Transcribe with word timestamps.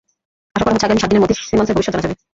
আশা 0.55 0.63
করা 0.65 0.73
হচ্ছে, 0.73 0.87
আগামী 0.87 1.01
সাত 1.01 1.09
দিনের 1.09 1.23
মধ্যেই 1.23 1.37
সিমন্সের 1.49 1.75
ভবিষ্যৎ 1.75 1.93
জানা 1.93 2.03
যাবে। 2.05 2.15